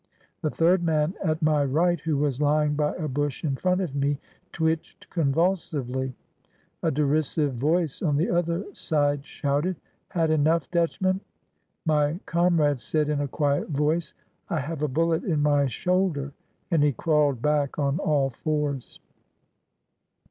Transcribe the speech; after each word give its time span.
The 0.41 0.49
third 0.49 0.81
man 0.81 1.13
at 1.23 1.43
my 1.43 1.63
right, 1.63 1.99
who 1.99 2.17
was 2.17 2.39
l3dng 2.39 2.75
by 2.75 2.95
a 2.95 3.07
bush 3.07 3.43
in 3.43 3.55
front 3.55 3.81
of 3.81 3.93
me, 3.93 4.17
twitched 4.51 5.07
convulsively. 5.11 6.15
A 6.81 6.89
derisive 6.89 7.53
voice 7.53 8.01
on 8.01 8.17
the 8.17 8.27
other 8.31 8.65
side 8.73 9.23
shouted: 9.23 9.75
"Had 10.09 10.31
enough, 10.31 10.71
Dutchman?" 10.71 11.21
My 11.85 12.19
comrade 12.25 12.81
said, 12.81 13.09
in 13.09 13.21
a 13.21 13.27
quiet 13.27 13.69
voice: 13.69 14.15
"I 14.49 14.61
have 14.61 14.81
a 14.81 14.87
bullet 14.87 15.23
in 15.23 15.43
my 15.43 15.67
shoulder," 15.67 16.33
and 16.71 16.81
he 16.81 16.93
crawled 16.93 17.39
back 17.43 17.77
on 17.77 17.99
all 17.99 18.31
fours. 18.31 18.99